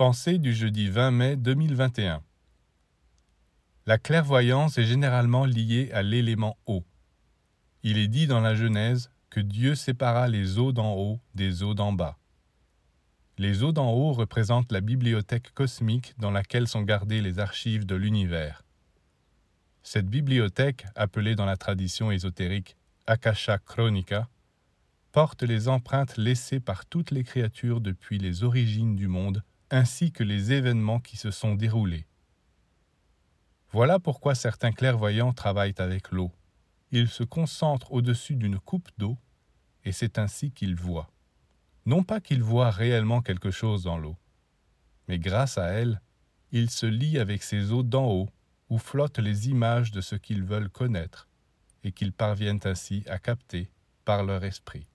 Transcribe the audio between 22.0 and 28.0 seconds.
ésotérique Akasha Chronica, porte les empreintes laissées par toutes les créatures